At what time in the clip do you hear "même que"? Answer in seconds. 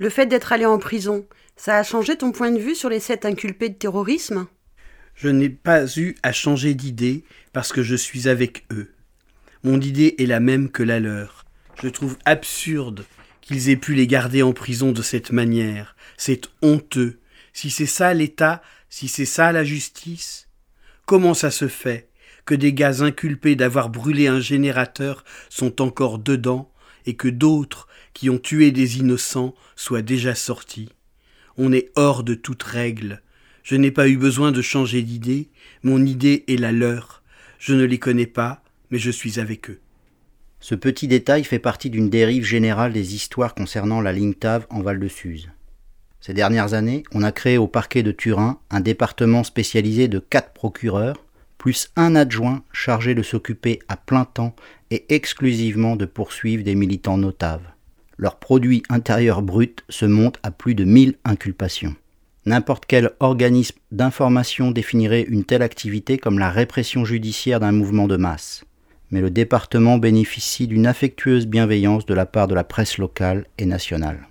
10.38-10.84